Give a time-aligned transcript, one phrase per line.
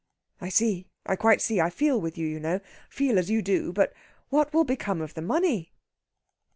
[0.39, 0.87] "I see.
[1.05, 1.61] I quite see.
[1.61, 2.59] I feel with you, you know;
[2.89, 3.71] feel as you do.
[3.71, 3.93] But
[4.29, 5.73] what will become of the money?"